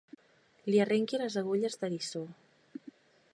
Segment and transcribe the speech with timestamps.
[0.71, 2.23] Li arrenqui les agulles d'eriçó.